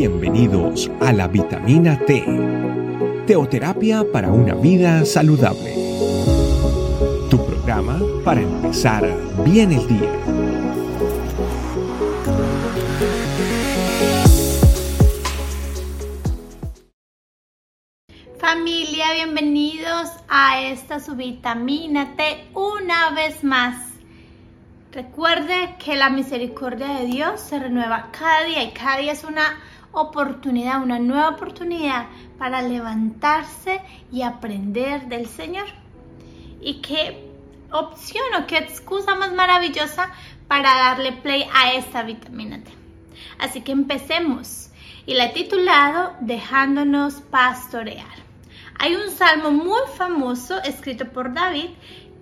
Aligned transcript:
Bienvenidos 0.00 0.90
a 0.98 1.12
la 1.12 1.28
vitamina 1.28 1.98
T, 2.06 2.24
teoterapia 3.26 4.02
para 4.10 4.30
una 4.32 4.54
vida 4.54 5.04
saludable. 5.04 5.74
Tu 7.28 7.36
programa 7.44 8.00
para 8.24 8.40
empezar 8.40 9.06
bien 9.44 9.72
el 9.72 9.86
día. 9.86 10.10
Familia, 18.38 19.12
bienvenidos 19.12 20.08
a 20.30 20.62
esta 20.62 20.98
su 21.00 21.14
vitamina 21.14 22.16
T 22.16 22.48
una 22.54 23.10
vez 23.10 23.44
más. 23.44 23.76
Recuerde 24.92 25.76
que 25.78 25.94
la 25.94 26.08
misericordia 26.08 26.88
de 26.88 27.04
Dios 27.04 27.38
se 27.38 27.58
renueva 27.58 28.08
cada 28.18 28.44
día 28.44 28.62
y 28.62 28.72
cada 28.72 28.96
día 28.96 29.12
es 29.12 29.24
una 29.24 29.60
oportunidad, 29.92 30.82
una 30.82 30.98
nueva 30.98 31.30
oportunidad 31.30 32.06
para 32.38 32.62
levantarse 32.62 33.80
y 34.12 34.22
aprender 34.22 35.06
del 35.08 35.26
Señor. 35.26 35.66
Y 36.60 36.80
qué 36.80 37.28
opción 37.72 38.24
o 38.38 38.46
qué 38.46 38.58
excusa 38.58 39.14
más 39.14 39.32
maravillosa 39.32 40.10
para 40.48 40.74
darle 40.74 41.12
play 41.12 41.46
a 41.54 41.72
esta 41.74 42.02
vitamina 42.02 42.62
T. 42.62 42.70
Así 43.38 43.62
que 43.62 43.72
empecemos. 43.72 44.70
Y 45.06 45.14
la 45.14 45.26
he 45.26 45.32
titulado 45.32 46.14
Dejándonos 46.20 47.14
pastorear. 47.22 48.20
Hay 48.78 48.94
un 48.94 49.10
salmo 49.10 49.50
muy 49.50 49.80
famoso 49.96 50.62
escrito 50.62 51.06
por 51.06 51.34
David 51.34 51.70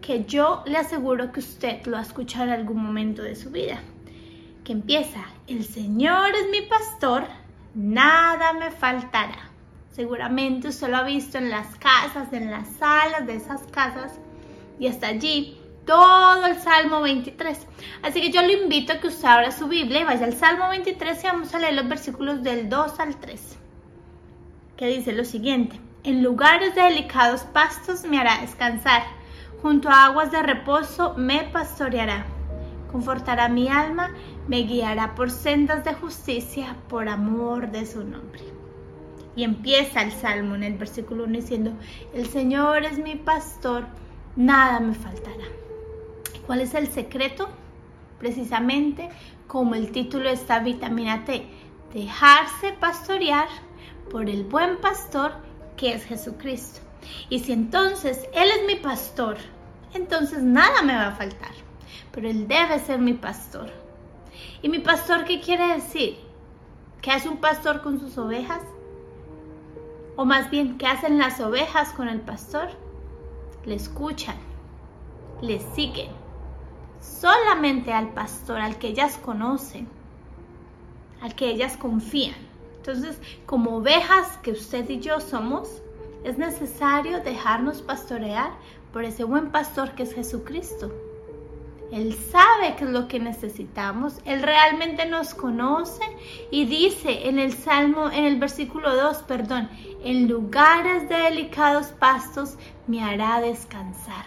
que 0.00 0.24
yo 0.24 0.62
le 0.66 0.78
aseguro 0.78 1.32
que 1.32 1.40
usted 1.40 1.84
lo 1.86 1.96
ha 1.96 2.02
escuchado 2.02 2.44
en 2.46 2.50
algún 2.50 2.82
momento 2.82 3.22
de 3.22 3.36
su 3.36 3.50
vida, 3.50 3.80
que 4.64 4.72
empieza, 4.72 5.24
el 5.46 5.64
Señor 5.64 6.30
es 6.34 6.50
mi 6.50 6.66
pastor, 6.66 7.24
nada 7.78 8.54
me 8.54 8.72
faltará. 8.72 9.50
Seguramente 9.92 10.68
usted 10.68 10.88
lo 10.88 10.96
ha 10.96 11.02
visto 11.04 11.38
en 11.38 11.48
las 11.48 11.76
casas, 11.76 12.32
en 12.32 12.50
las 12.50 12.66
salas 12.76 13.24
de 13.26 13.36
esas 13.36 13.62
casas 13.68 14.18
y 14.80 14.88
hasta 14.88 15.06
allí 15.06 15.56
todo 15.86 16.44
el 16.46 16.56
Salmo 16.56 17.00
23. 17.02 17.66
Así 18.02 18.20
que 18.20 18.32
yo 18.32 18.42
le 18.42 18.64
invito 18.64 18.92
a 18.92 18.98
que 18.98 19.06
usted 19.06 19.28
abra 19.28 19.52
su 19.52 19.68
Biblia 19.68 20.00
y 20.00 20.04
vaya 20.04 20.26
al 20.26 20.34
Salmo 20.34 20.68
23 20.70 21.22
y 21.22 21.26
vamos 21.28 21.54
a 21.54 21.60
leer 21.60 21.74
los 21.74 21.88
versículos 21.88 22.42
del 22.42 22.68
2 22.68 22.98
al 22.98 23.16
3, 23.16 23.58
que 24.76 24.86
dice 24.88 25.12
lo 25.12 25.24
siguiente, 25.24 25.80
en 26.02 26.22
lugares 26.22 26.74
de 26.74 26.82
delicados 26.82 27.42
pastos 27.42 28.02
me 28.04 28.18
hará 28.18 28.40
descansar 28.40 29.04
junto 29.62 29.88
a 29.88 30.06
aguas 30.06 30.32
de 30.32 30.42
reposo 30.42 31.14
me 31.16 31.44
pastoreará. 31.44 32.26
Confortará 32.90 33.48
mi 33.48 33.68
alma, 33.68 34.10
me 34.48 34.62
guiará 34.62 35.14
por 35.14 35.30
sendas 35.30 35.84
de 35.84 35.92
justicia 35.94 36.76
por 36.88 37.08
amor 37.08 37.70
de 37.70 37.86
su 37.86 38.02
nombre. 38.02 38.40
Y 39.36 39.44
empieza 39.44 40.02
el 40.02 40.10
salmo 40.10 40.54
en 40.54 40.64
el 40.64 40.74
versículo 40.74 41.24
1 41.24 41.34
diciendo, 41.34 41.72
el 42.14 42.26
Señor 42.26 42.84
es 42.84 42.98
mi 42.98 43.14
pastor, 43.14 43.86
nada 44.36 44.80
me 44.80 44.94
faltará. 44.94 45.44
¿Cuál 46.46 46.62
es 46.62 46.74
el 46.74 46.88
secreto? 46.88 47.48
Precisamente 48.18 49.10
como 49.46 49.74
el 49.74 49.92
título 49.92 50.24
de 50.24 50.32
esta 50.32 50.58
vitamina 50.60 51.24
T, 51.24 51.46
dejarse 51.92 52.72
pastorear 52.80 53.48
por 54.10 54.28
el 54.28 54.44
buen 54.44 54.78
pastor 54.78 55.32
que 55.76 55.92
es 55.92 56.04
Jesucristo. 56.04 56.80
Y 57.28 57.40
si 57.40 57.52
entonces 57.52 58.28
Él 58.32 58.48
es 58.48 58.66
mi 58.66 58.76
pastor, 58.76 59.36
entonces 59.92 60.42
nada 60.42 60.82
me 60.82 60.94
va 60.94 61.08
a 61.08 61.16
faltar. 61.16 61.52
Pero 62.12 62.28
Él 62.28 62.48
debe 62.48 62.78
ser 62.80 62.98
mi 62.98 63.12
pastor. 63.12 63.70
¿Y 64.60 64.68
mi 64.68 64.80
pastor 64.80 65.24
qué 65.24 65.40
quiere 65.40 65.74
decir? 65.74 66.18
¿Qué 67.00 67.12
hace 67.12 67.28
un 67.28 67.36
pastor 67.36 67.80
con 67.80 68.00
sus 68.00 68.18
ovejas? 68.18 68.62
O 70.16 70.24
más 70.24 70.50
bien, 70.50 70.78
¿qué 70.78 70.86
hacen 70.86 71.16
las 71.16 71.38
ovejas 71.40 71.92
con 71.92 72.08
el 72.08 72.20
pastor? 72.20 72.70
Le 73.64 73.76
escuchan, 73.76 74.36
le 75.40 75.60
siguen. 75.60 76.10
Solamente 77.00 77.92
al 77.92 78.12
pastor, 78.14 78.58
al 78.58 78.78
que 78.78 78.88
ellas 78.88 79.16
conocen, 79.18 79.86
al 81.20 81.36
que 81.36 81.50
ellas 81.50 81.76
confían. 81.76 82.34
Entonces, 82.78 83.20
como 83.46 83.76
ovejas 83.76 84.38
que 84.38 84.50
usted 84.50 84.90
y 84.90 84.98
yo 84.98 85.20
somos, 85.20 85.82
es 86.24 86.36
necesario 86.36 87.20
dejarnos 87.20 87.80
pastorear 87.80 88.50
por 88.92 89.04
ese 89.04 89.22
buen 89.22 89.52
pastor 89.52 89.92
que 89.92 90.02
es 90.02 90.14
Jesucristo. 90.14 90.90
Él 91.90 92.14
sabe 92.14 92.74
qué 92.76 92.84
es 92.84 92.90
lo 92.90 93.08
que 93.08 93.18
necesitamos, 93.18 94.20
Él 94.26 94.42
realmente 94.42 95.06
nos 95.06 95.34
conoce 95.34 96.02
y 96.50 96.66
dice 96.66 97.28
en 97.28 97.38
el 97.38 97.54
Salmo, 97.54 98.10
en 98.10 98.24
el 98.24 98.38
versículo 98.38 98.94
2, 98.94 99.18
perdón, 99.22 99.70
en 100.04 100.28
lugares 100.28 101.08
de 101.08 101.16
delicados 101.16 101.86
pastos 101.86 102.58
me 102.86 103.02
hará 103.02 103.40
descansar. 103.40 104.26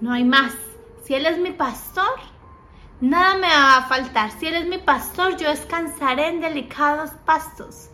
No 0.00 0.12
hay 0.12 0.24
más. 0.24 0.54
Si 1.04 1.14
Él 1.14 1.26
es 1.26 1.38
mi 1.38 1.52
pastor, 1.52 2.18
nada 3.00 3.36
me 3.36 3.46
va 3.46 3.76
a 3.76 3.86
faltar. 3.86 4.32
Si 4.32 4.46
Él 4.46 4.56
es 4.56 4.66
mi 4.66 4.78
pastor, 4.78 5.36
yo 5.36 5.48
descansaré 5.48 6.28
en 6.28 6.40
delicados 6.40 7.10
pastos. 7.24 7.91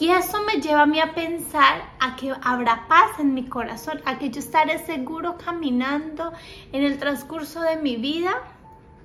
Y 0.00 0.10
eso 0.10 0.44
me 0.44 0.60
lleva 0.60 0.82
a 0.82 0.86
mí 0.86 1.00
a 1.00 1.12
pensar 1.12 1.82
a 1.98 2.14
que 2.14 2.32
habrá 2.42 2.86
paz 2.86 3.18
en 3.18 3.34
mi 3.34 3.46
corazón, 3.46 4.00
a 4.04 4.16
que 4.18 4.30
yo 4.30 4.38
estaré 4.38 4.78
seguro 4.78 5.36
caminando 5.44 6.32
en 6.72 6.84
el 6.84 6.98
transcurso 6.98 7.60
de 7.62 7.76
mi 7.78 7.96
vida, 7.96 8.30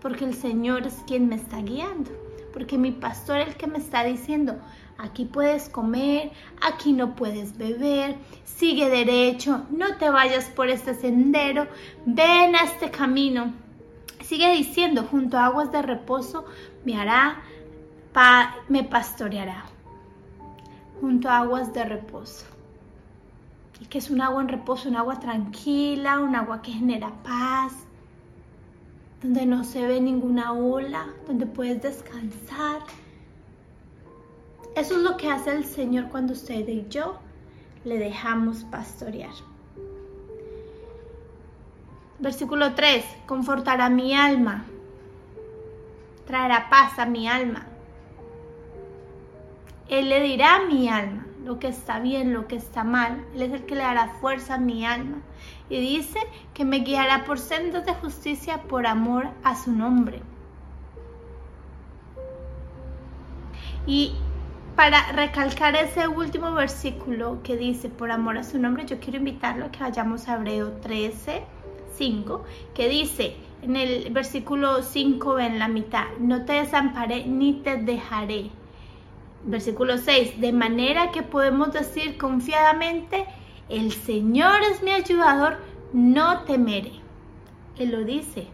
porque 0.02 0.26
el 0.26 0.36
Señor 0.36 0.86
es 0.86 1.04
quien 1.08 1.30
me 1.30 1.36
está 1.36 1.62
guiando, 1.62 2.12
porque 2.54 2.78
mi 2.78 2.92
pastor 2.92 3.40
es 3.40 3.48
el 3.48 3.56
que 3.56 3.66
me 3.66 3.80
está 3.80 4.04
diciendo, 4.04 4.60
aquí 5.00 5.26
puedes 5.26 5.68
comer, 5.68 6.32
aquí 6.62 6.94
no 6.94 7.16
puedes 7.16 7.58
beber, 7.58 8.16
sigue 8.46 8.88
derecho, 8.88 9.64
no 9.72 9.98
te 9.98 10.12
vayas 10.12 10.46
por 10.46 10.70
este 10.70 10.94
sendero, 10.94 11.68
ven 12.06 12.56
a 12.56 12.66
este 12.66 12.92
camino. 12.92 13.52
Sigue 14.22 14.52
diciendo, 14.54 15.08
junto 15.10 15.40
a 15.40 15.48
aguas 15.48 15.72
de 15.72 15.82
reposo 15.82 16.46
me 16.86 16.96
hará, 17.02 17.42
me 18.70 18.84
pastoreará 18.84 19.73
junto 21.00 21.30
a 21.30 21.40
aguas 21.40 21.74
de 21.74 21.84
reposo. 21.84 22.46
¿Y 23.80 23.86
que 23.86 23.98
es 23.98 24.10
un 24.10 24.22
agua 24.22 24.42
en 24.42 24.50
reposo? 24.50 24.90
Un 24.90 24.96
agua 24.96 25.20
tranquila, 25.20 26.20
un 26.20 26.36
agua 26.36 26.62
que 26.62 26.72
genera 26.72 27.12
paz, 27.24 27.74
donde 29.22 29.46
no 29.46 29.64
se 29.64 29.86
ve 29.86 30.00
ninguna 30.00 30.54
ola, 30.54 31.08
donde 31.28 31.46
puedes 31.46 31.82
descansar. 31.82 32.82
Eso 34.76 34.96
es 34.98 35.02
lo 35.02 35.18
que 35.18 35.30
hace 35.30 35.52
el 35.52 35.66
Señor 35.66 36.10
cuando 36.10 36.34
usted 36.34 36.68
y 36.68 36.88
yo 36.90 37.20
le 37.84 37.98
dejamos 37.98 38.64
pastorear. 38.66 39.34
Versículo 42.20 42.74
3, 42.74 43.04
confortará 43.26 43.90
mi 43.90 44.16
alma, 44.16 44.66
traerá 46.26 46.70
paz 46.70 46.98
a 47.00 47.06
mi 47.06 47.28
alma. 47.28 47.68
Él 49.90 50.10
le 50.10 50.22
dirá 50.22 50.56
a 50.56 50.66
mi 50.66 50.88
alma 50.90 51.26
lo 51.44 51.60
que 51.60 51.68
está 51.68 52.00
bien, 52.00 52.34
lo 52.34 52.48
que 52.48 52.56
está 52.56 52.84
mal. 52.84 53.26
Él 53.36 53.44
es 53.44 53.54
el 53.54 53.66
que 53.66 53.76
le 53.76 53.82
dará 53.82 54.08
fuerza 54.22 54.56
a 54.56 54.60
mi 54.60 54.86
alma. 54.86 55.18
Y 55.70 55.80
dice 55.80 56.20
que 56.54 56.66
me 56.66 56.80
guiará 56.80 57.26
por 57.26 57.40
sendas 57.40 57.86
de 57.86 57.94
justicia 57.94 58.62
por 58.64 58.88
amor 58.88 59.28
a 59.44 59.56
su 59.56 59.72
nombre. 59.72 60.22
Y 63.86 64.14
para 64.76 65.12
recalcar 65.12 65.76
ese 65.76 66.08
último 66.08 66.54
versículo 66.54 67.44
que 67.44 67.58
dice 67.58 67.90
por 67.90 68.12
amor 68.12 68.38
a 68.38 68.44
su 68.44 68.58
nombre, 68.58 68.86
yo 68.86 69.00
quiero 69.00 69.18
invitarlo 69.18 69.66
a 69.66 69.72
que 69.72 69.80
vayamos 69.80 70.28
a 70.28 70.36
Hebreo 70.36 70.72
13, 70.82 71.44
5, 71.96 72.44
que 72.74 72.88
dice 72.88 73.36
en 73.62 73.76
el 73.76 74.12
versículo 74.12 74.82
5 74.82 75.40
en 75.40 75.60
la 75.60 75.68
mitad, 75.68 76.06
no 76.20 76.46
te 76.46 76.54
desamparé 76.54 77.26
ni 77.26 77.54
te 77.54 77.78
dejaré 77.78 78.50
Versículo 79.46 79.98
6, 79.98 80.40
de 80.40 80.54
manera 80.54 81.12
que 81.12 81.24
podemos 81.24 81.74
decir 81.74 82.18
confiadamente, 82.18 83.26
el 83.70 83.92
Señor 83.92 84.62
es 84.72 84.82
mi 84.82 84.92
ayudador, 84.92 85.58
no 85.92 86.42
temeré. 86.42 86.94
Él 87.78 87.92
lo 87.92 88.04
dice, 88.04 88.48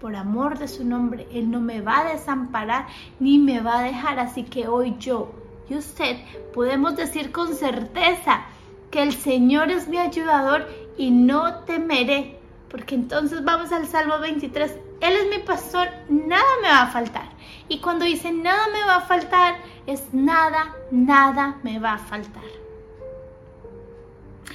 por 0.00 0.16
amor 0.16 0.58
de 0.58 0.68
su 0.68 0.84
nombre, 0.84 1.26
Él 1.32 1.50
no 1.50 1.60
me 1.60 1.80
va 1.80 2.00
a 2.00 2.12
desamparar 2.12 2.86
ni 3.20 3.38
me 3.38 3.60
va 3.60 3.78
a 3.78 3.82
dejar, 3.82 4.18
así 4.18 4.42
que 4.42 4.66
hoy 4.68 4.96
yo 4.98 5.32
y 5.68 5.76
usted 5.76 6.18
podemos 6.52 6.96
decir 6.96 7.32
con 7.32 7.54
certeza 7.54 8.42
que 8.90 9.02
el 9.02 9.12
Señor 9.12 9.70
es 9.70 9.88
mi 9.88 9.98
ayudador 9.98 10.68
y 10.96 11.10
no 11.10 11.60
temeré, 11.60 12.38
porque 12.70 12.94
entonces 12.94 13.44
vamos 13.44 13.72
al 13.72 13.86
Salmo 13.86 14.18
23, 14.18 14.78
Él 15.00 15.14
es 15.14 15.30
mi 15.30 15.42
pastor, 15.42 15.88
nada 16.08 16.44
me 16.62 16.68
va 16.68 16.82
a 16.82 16.90
faltar. 16.90 17.28
Y 17.68 17.80
cuando 17.80 18.04
dice 18.04 18.30
nada 18.30 18.66
me 18.72 18.84
va 18.84 18.96
a 18.96 19.00
faltar, 19.06 19.56
es 19.86 20.12
nada, 20.12 20.74
nada 20.90 21.58
me 21.62 21.78
va 21.78 21.94
a 21.94 21.98
faltar. 21.98 22.44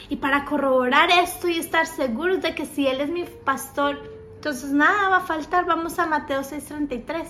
Y 0.10 0.16
para 0.18 0.46
corroborar 0.46 1.10
esto 1.12 1.48
y 1.48 1.60
estar 1.60 1.86
seguros 1.86 2.42
de 2.42 2.56
que 2.56 2.66
si 2.66 2.88
Él 2.88 3.02
es 3.02 3.10
mi 3.10 3.26
pastor, 3.26 4.00
entonces 4.36 4.72
nada 4.72 5.10
va 5.10 5.18
a 5.18 5.22
faltar, 5.22 5.66
vamos 5.66 6.00
a 6.00 6.08
Mateo 6.08 6.42
6:33, 6.42 7.28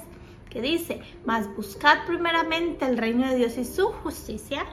que 0.50 0.62
dice, 0.62 1.02
mas 1.26 1.54
buscad 1.56 2.06
primeramente 2.06 2.86
el 2.86 2.98
reino 2.98 3.28
de 3.28 3.36
Dios 3.36 3.58
y 3.58 3.66
su 3.66 3.88
justicia, 3.88 4.66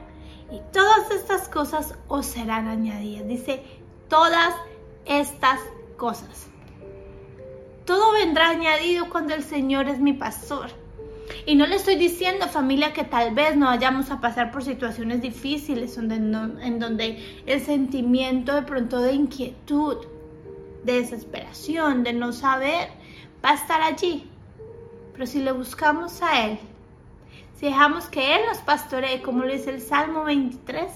y 0.51 0.61
todas 0.73 1.11
estas 1.11 1.49
cosas 1.49 1.95
os 2.09 2.27
serán 2.27 2.69
añadidas. 2.69 3.27
Dice, 3.27 3.63
todas 4.09 4.55
estas 5.05 5.61
cosas. 5.97 6.47
Todo 7.85 8.13
vendrá 8.13 8.51
añadido 8.51 9.09
cuando 9.11 9.35
el 9.35 9.43
Señor 9.43 9.89
es 9.89 9.99
mi 9.99 10.13
pastor. 10.13 10.71
Y 11.45 11.55
no 11.55 11.67
le 11.67 11.77
estoy 11.77 11.97
diciendo, 11.97 12.49
familia, 12.49 12.93
que 12.93 13.05
tal 13.05 13.35
vez 13.35 13.57
no 13.57 13.67
vayamos 13.67 14.11
a 14.11 14.21
pasar 14.21 14.51
por 14.51 14.63
situaciones 14.65 15.21
difíciles 15.23 15.97
en 15.99 16.79
donde 16.79 17.43
el 17.47 17.61
sentimiento 17.61 18.55
de 18.55 18.63
pronto 18.63 19.01
de 19.01 19.13
inquietud, 19.13 19.99
de 20.85 21.01
desesperación, 21.01 22.05
de 22.05 22.13
no 22.13 22.33
saber, 22.33 22.89
va 23.45 23.51
a 23.51 23.55
estar 23.55 23.83
allí. 23.83 24.29
Pero 25.13 25.27
si 25.27 25.41
le 25.41 25.53
buscamos 25.53 26.23
a 26.23 26.47
Él, 26.47 26.59
si 27.59 27.67
dejamos 27.67 28.07
que 28.07 28.35
Él 28.37 28.43
nos 28.49 28.59
pastoree, 28.59 29.23
como 29.23 29.45
lo 29.45 29.53
dice 29.53 29.71
el 29.71 29.81
Salmo 29.81 30.25
23, 30.25 30.91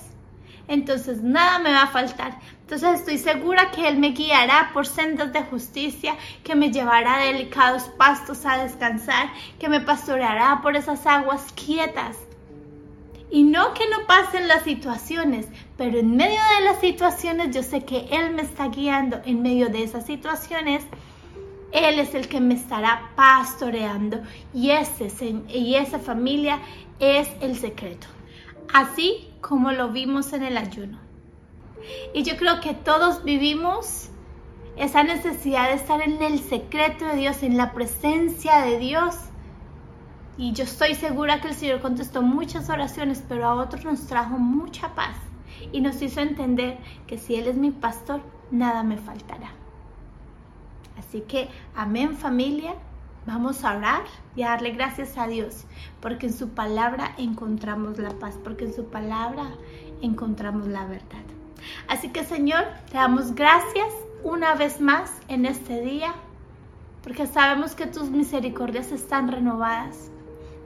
entonces 0.70 1.20
nada 1.20 1.58
me 1.58 1.72
va 1.72 1.82
a 1.82 1.86
faltar. 1.88 2.38
Entonces 2.60 3.00
estoy 3.00 3.18
segura 3.18 3.72
que 3.72 3.88
Él 3.88 3.98
me 3.98 4.12
guiará 4.12 4.70
por 4.72 4.86
sendas 4.86 5.32
de 5.32 5.42
justicia, 5.42 6.14
que 6.44 6.54
me 6.54 6.70
llevará 6.70 7.16
a 7.16 7.26
delicados 7.26 7.82
pastos 7.98 8.46
a 8.46 8.62
descansar, 8.62 9.30
que 9.58 9.68
me 9.68 9.80
pastoreará 9.80 10.60
por 10.62 10.76
esas 10.76 11.04
aguas 11.06 11.52
quietas. 11.54 12.16
Y 13.32 13.42
no 13.42 13.74
que 13.74 13.88
no 13.90 14.06
pasen 14.06 14.46
las 14.46 14.62
situaciones, 14.62 15.48
pero 15.76 15.98
en 15.98 16.16
medio 16.16 16.40
de 16.58 16.64
las 16.64 16.80
situaciones 16.80 17.52
yo 17.52 17.64
sé 17.64 17.84
que 17.84 18.06
Él 18.12 18.30
me 18.30 18.42
está 18.42 18.68
guiando 18.68 19.20
en 19.24 19.42
medio 19.42 19.70
de 19.70 19.82
esas 19.82 20.06
situaciones. 20.06 20.84
Él 21.72 21.98
es 21.98 22.14
el 22.14 22.28
que 22.28 22.40
me 22.40 22.54
estará 22.54 23.10
pastoreando 23.16 24.20
y, 24.54 24.70
ese, 24.70 25.10
y 25.48 25.74
esa 25.74 25.98
familia 25.98 26.60
es 27.00 27.28
el 27.40 27.56
secreto. 27.56 28.06
Así 28.72 29.28
como 29.40 29.72
lo 29.72 29.88
vimos 29.90 30.32
en 30.32 30.42
el 30.42 30.56
ayuno. 30.56 30.98
Y 32.14 32.22
yo 32.22 32.36
creo 32.36 32.60
que 32.60 32.74
todos 32.74 33.24
vivimos 33.24 34.10
esa 34.76 35.02
necesidad 35.02 35.68
de 35.68 35.74
estar 35.74 36.00
en 36.02 36.22
el 36.22 36.38
secreto 36.38 37.04
de 37.06 37.16
Dios, 37.16 37.42
en 37.42 37.56
la 37.56 37.72
presencia 37.72 38.62
de 38.62 38.78
Dios. 38.78 39.16
Y 40.36 40.52
yo 40.52 40.64
estoy 40.64 40.94
segura 40.94 41.40
que 41.40 41.48
el 41.48 41.54
Señor 41.54 41.80
contestó 41.80 42.22
muchas 42.22 42.70
oraciones, 42.70 43.24
pero 43.28 43.46
a 43.46 43.54
otros 43.54 43.84
nos 43.84 44.06
trajo 44.06 44.38
mucha 44.38 44.94
paz 44.94 45.16
y 45.72 45.80
nos 45.80 46.00
hizo 46.00 46.20
entender 46.20 46.78
que 47.06 47.18
si 47.18 47.34
Él 47.34 47.46
es 47.46 47.56
mi 47.56 47.70
pastor, 47.70 48.22
nada 48.50 48.82
me 48.82 48.96
faltará. 48.96 49.52
Así 50.98 51.22
que, 51.22 51.48
amén 51.74 52.16
familia, 52.16 52.74
Vamos 53.26 53.64
a 53.64 53.76
orar 53.76 54.04
y 54.34 54.42
a 54.42 54.50
darle 54.50 54.70
gracias 54.70 55.18
a 55.18 55.26
Dios, 55.26 55.64
porque 56.00 56.26
en 56.26 56.32
su 56.32 56.50
palabra 56.50 57.12
encontramos 57.18 57.98
la 57.98 58.10
paz, 58.18 58.38
porque 58.42 58.64
en 58.64 58.74
su 58.74 58.86
palabra 58.86 59.50
encontramos 60.00 60.66
la 60.66 60.86
verdad. 60.86 61.22
Así 61.86 62.08
que 62.08 62.24
Señor, 62.24 62.64
te 62.90 62.96
damos 62.96 63.34
gracias 63.34 63.92
una 64.22 64.54
vez 64.54 64.80
más 64.80 65.12
en 65.28 65.44
este 65.44 65.82
día, 65.82 66.14
porque 67.02 67.26
sabemos 67.26 67.74
que 67.74 67.86
tus 67.86 68.10
misericordias 68.10 68.90
están 68.90 69.30
renovadas 69.30 70.10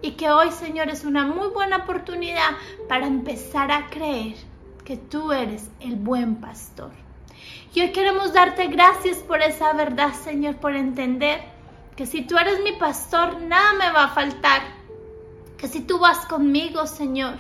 y 0.00 0.12
que 0.12 0.30
hoy 0.30 0.52
Señor 0.52 0.88
es 0.90 1.04
una 1.04 1.26
muy 1.26 1.48
buena 1.48 1.78
oportunidad 1.78 2.50
para 2.88 3.06
empezar 3.06 3.72
a 3.72 3.88
creer 3.88 4.36
que 4.84 4.96
tú 4.96 5.32
eres 5.32 5.70
el 5.80 5.96
buen 5.96 6.36
pastor. 6.36 6.92
Y 7.74 7.80
hoy 7.80 7.90
queremos 7.90 8.32
darte 8.32 8.68
gracias 8.68 9.18
por 9.18 9.42
esa 9.42 9.72
verdad, 9.72 10.12
Señor, 10.12 10.56
por 10.56 10.76
entender 10.76 11.53
que 11.96 12.06
si 12.06 12.23
tú 12.23 12.37
eres 12.37 12.61
mi 12.62 12.73
pastor, 12.73 13.41
nada 13.43 13.75
me 13.75 13.91
va 13.93 14.05
a 14.05 14.14
faltar. 14.14 14.62
Que 15.56 15.69
si 15.69 15.81
tú 15.81 15.99
vas 15.99 16.26
conmigo, 16.26 16.87
Señor, 16.87 17.35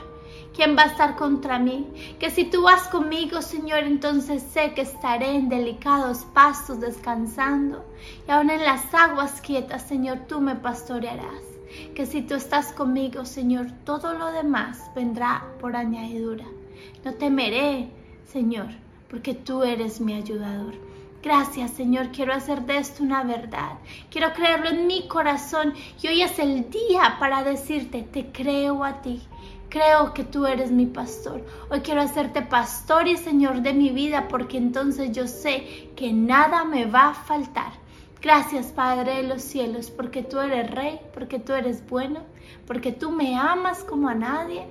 ¿quién 0.54 0.76
va 0.76 0.82
a 0.82 0.86
estar 0.86 1.16
contra 1.16 1.58
mí? 1.58 2.16
Que 2.20 2.30
si 2.30 2.44
tú 2.44 2.62
vas 2.62 2.88
conmigo, 2.88 3.42
Señor, 3.42 3.80
entonces 3.80 4.42
sé 4.42 4.72
que 4.74 4.82
estaré 4.82 5.34
en 5.34 5.48
delicados 5.48 6.24
pastos 6.32 6.80
descansando. 6.80 7.84
Y 8.28 8.30
aún 8.30 8.50
en 8.50 8.62
las 8.62 8.94
aguas 8.94 9.40
quietas, 9.40 9.82
Señor, 9.82 10.20
tú 10.28 10.40
me 10.40 10.54
pastorearás. 10.54 11.42
Que 11.96 12.06
si 12.06 12.22
tú 12.22 12.34
estás 12.34 12.72
conmigo, 12.72 13.24
Señor, 13.24 13.66
todo 13.84 14.14
lo 14.14 14.30
demás 14.30 14.90
vendrá 14.94 15.44
por 15.60 15.74
añadidura. 15.74 16.44
No 17.04 17.14
temeré, 17.14 17.90
Señor, 18.32 18.68
porque 19.10 19.34
tú 19.34 19.64
eres 19.64 20.00
mi 20.00 20.14
ayudador. 20.14 20.93
Gracias 21.24 21.70
Señor, 21.70 22.10
quiero 22.12 22.34
hacer 22.34 22.66
de 22.66 22.76
esto 22.76 23.02
una 23.02 23.24
verdad. 23.24 23.78
Quiero 24.10 24.34
creerlo 24.34 24.68
en 24.68 24.86
mi 24.86 25.08
corazón 25.08 25.72
y 26.02 26.08
hoy 26.08 26.20
es 26.20 26.38
el 26.38 26.68
día 26.68 27.16
para 27.18 27.42
decirte, 27.42 28.02
te 28.02 28.26
creo 28.26 28.84
a 28.84 29.00
ti. 29.00 29.22
Creo 29.70 30.12
que 30.12 30.22
tú 30.22 30.44
eres 30.44 30.70
mi 30.70 30.84
pastor. 30.84 31.42
Hoy 31.70 31.80
quiero 31.80 32.02
hacerte 32.02 32.42
pastor 32.42 33.08
y 33.08 33.16
Señor 33.16 33.62
de 33.62 33.72
mi 33.72 33.88
vida 33.88 34.28
porque 34.28 34.58
entonces 34.58 35.12
yo 35.12 35.26
sé 35.26 35.88
que 35.96 36.12
nada 36.12 36.66
me 36.66 36.84
va 36.84 37.08
a 37.08 37.14
faltar. 37.14 37.72
Gracias 38.20 38.66
Padre 38.66 39.16
de 39.16 39.22
los 39.22 39.40
cielos 39.40 39.90
porque 39.90 40.22
tú 40.22 40.40
eres 40.40 40.70
rey, 40.70 41.00
porque 41.14 41.38
tú 41.38 41.54
eres 41.54 41.88
bueno, 41.88 42.20
porque 42.66 42.92
tú 42.92 43.10
me 43.10 43.34
amas 43.38 43.82
como 43.82 44.10
a 44.10 44.14
nadie 44.14 44.66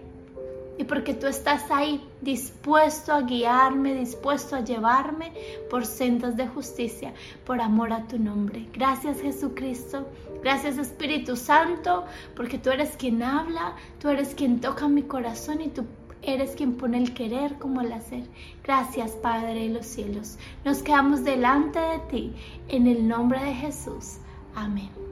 y 0.78 0.84
porque 0.86 1.14
tú 1.14 1.28
estás 1.28 1.70
ahí 1.70 2.04
dispuesto 2.22 3.14
a 3.14 3.22
guiarme, 3.22 3.94
dispuesto 3.96 4.56
a 4.56 4.62
llevarme 4.62 5.32
por 5.70 5.86
sendas 5.86 6.36
de 6.36 6.48
justicia, 6.48 7.14
por 7.46 7.62
amor 7.62 7.94
a 7.94 8.08
tu 8.08 8.18
nombre. 8.18 8.68
Gracias 8.74 9.22
Jesucristo, 9.22 10.08
gracias 10.42 10.78
Espíritu 10.78 11.36
Santo, 11.36 12.06
porque 12.36 12.58
tú 12.58 12.72
eres 12.72 12.96
quien 12.98 13.22
habla, 13.22 13.76
tú 14.00 14.10
eres 14.10 14.34
quien 14.36 14.62
toca 14.62 14.88
mi 14.88 15.04
corazón 15.04 15.62
y 15.62 15.70
tú 15.70 15.86
eres 16.24 16.52
quien 16.56 16.76
pone 16.76 16.98
el 16.98 17.14
querer 17.14 17.56
como 17.60 17.82
el 17.82 17.92
hacer. 17.92 18.24
Gracias 18.64 19.12
Padre 19.12 19.54
de 19.54 19.70
los 19.70 19.86
cielos. 19.86 20.38
Nos 20.66 20.82
quedamos 20.82 21.24
delante 21.24 21.80
de 21.80 22.00
ti 22.10 22.34
en 22.70 22.88
el 22.88 23.08
nombre 23.08 23.44
de 23.44 23.54
Jesús. 23.54 24.18
Amén. 24.56 25.03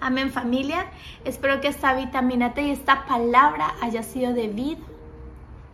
Amén 0.00 0.30
familia. 0.30 0.86
Espero 1.24 1.60
que 1.60 1.68
esta 1.68 1.94
vitamina 1.94 2.54
T 2.54 2.62
y 2.62 2.70
esta 2.70 3.06
palabra 3.06 3.74
haya 3.80 4.02
sido 4.02 4.32
de 4.34 4.48
vida 4.48 4.80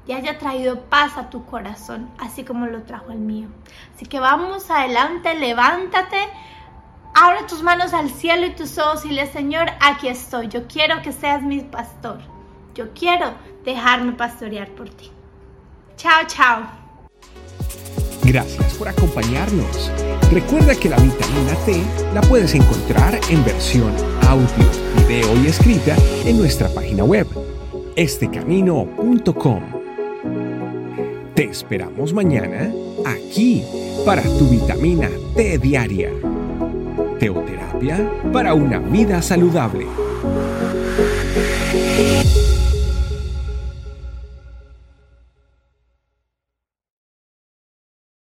y 0.06 0.12
haya 0.12 0.38
traído 0.38 0.80
paz 0.80 1.16
a 1.16 1.30
tu 1.30 1.44
corazón, 1.44 2.08
así 2.18 2.44
como 2.44 2.66
lo 2.66 2.82
trajo 2.82 3.12
el 3.12 3.18
mío. 3.18 3.48
Así 3.94 4.06
que 4.06 4.20
vamos 4.20 4.70
adelante, 4.70 5.34
levántate, 5.34 6.18
abre 7.14 7.44
tus 7.48 7.62
manos 7.62 7.92
al 7.92 8.10
cielo 8.10 8.46
y 8.46 8.50
tus 8.50 8.78
ojos 8.78 9.04
y 9.04 9.10
le 9.10 9.26
Señor, 9.26 9.70
aquí 9.80 10.08
estoy. 10.08 10.48
Yo 10.48 10.66
quiero 10.66 11.02
que 11.02 11.12
seas 11.12 11.42
mi 11.42 11.60
pastor. 11.60 12.18
Yo 12.74 12.92
quiero 12.94 13.34
dejarme 13.64 14.12
pastorear 14.12 14.68
por 14.70 14.88
ti. 14.88 15.10
Chao, 15.96 16.22
chao. 16.26 16.62
Gracias 18.24 18.74
por 18.74 18.88
acompañarnos. 18.88 19.90
Recuerda 20.30 20.74
que 20.74 20.88
la 20.88 20.96
vitamina 20.96 21.54
T 21.66 21.82
la 22.14 22.20
puedes 22.22 22.54
encontrar 22.54 23.18
en 23.28 23.44
versión 23.44 23.92
audio, 24.26 24.46
video 25.06 25.42
y 25.42 25.46
escrita 25.46 25.96
en 26.24 26.38
nuestra 26.38 26.68
página 26.68 27.04
web, 27.04 27.26
estecamino.com. 27.96 29.62
Te 31.34 31.44
esperamos 31.44 32.12
mañana 32.12 32.72
aquí 33.04 33.62
para 34.04 34.22
tu 34.22 34.48
vitamina 34.48 35.08
T 35.34 35.58
diaria. 35.58 36.10
Teoterapia 37.18 38.10
para 38.32 38.54
una 38.54 38.78
vida 38.78 39.22
saludable. 39.22 39.86